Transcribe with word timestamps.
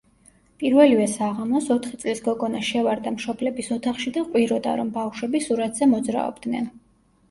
პირველივე 0.61 1.05
საღამოს 1.11 1.67
ოთხი 1.75 1.99
წლის 2.05 2.23
გოგონა 2.29 2.63
შევარდა 2.71 3.15
მშობლების 3.19 3.73
ოთახში 3.79 4.17
და 4.19 4.27
ყვიროდა, 4.33 4.77
რომ 4.85 4.93
ბავშვები 5.01 5.47
სურათზე 5.49 5.95
მოძრაობდნენ. 5.97 6.73